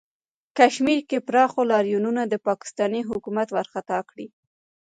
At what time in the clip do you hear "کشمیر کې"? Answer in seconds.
0.57-1.17